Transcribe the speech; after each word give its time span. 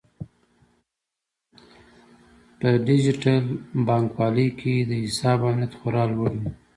په 2.59 2.69
ډیجیټل 2.87 3.45
بانکوالۍ 3.87 4.47
کې 4.59 4.73
د 4.89 4.91
حساب 5.03 5.39
امنیت 5.49 5.73
خورا 5.79 6.03
لوړ 6.13 6.31
وي. 6.41 6.49